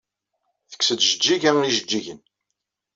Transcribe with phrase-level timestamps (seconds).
[0.69, 2.21] Tekkes-d Jeǧǧiga ijeǧǧigen.